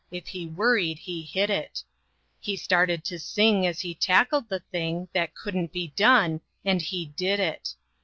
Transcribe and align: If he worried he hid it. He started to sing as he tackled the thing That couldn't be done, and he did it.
If 0.09 0.25
he 0.29 0.47
worried 0.47 0.97
he 0.97 1.21
hid 1.21 1.51
it. 1.51 1.83
He 2.39 2.55
started 2.55 3.03
to 3.03 3.19
sing 3.19 3.67
as 3.67 3.81
he 3.81 3.93
tackled 3.93 4.49
the 4.49 4.61
thing 4.71 5.07
That 5.13 5.35
couldn't 5.35 5.71
be 5.71 5.89
done, 5.95 6.41
and 6.65 6.81
he 6.81 7.13
did 7.15 7.39
it. 7.39 7.75